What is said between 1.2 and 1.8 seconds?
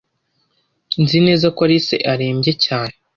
neza ko